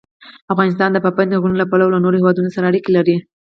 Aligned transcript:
افغانستان 0.53 0.89
د 0.91 0.97
پابندی 1.05 1.39
غرونه 1.41 1.57
له 1.59 1.65
پلوه 1.71 1.91
له 1.93 1.99
نورو 2.03 2.19
هېوادونو 2.21 2.53
سره 2.55 2.65
اړیکې 2.71 2.91
لري. 2.97 3.15